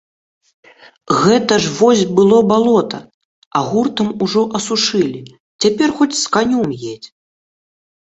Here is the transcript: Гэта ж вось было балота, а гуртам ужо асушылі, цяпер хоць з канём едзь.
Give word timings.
Гэта 1.23 1.53
ж 1.65 1.73
вось 1.81 2.01
было 2.21 2.39
балота, 2.53 2.99
а 3.61 3.63
гуртам 3.69 4.09
ужо 4.27 4.43
асушылі, 4.63 5.21
цяпер 5.63 5.89
хоць 6.03 6.15
з 6.25 6.37
канём 6.37 6.69
едзь. 6.93 7.09